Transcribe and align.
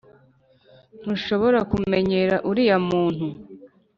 ntushobora 1.01 1.59
kumenyera 1.71 2.35
uriya 2.49 2.77
muntu 2.87 3.25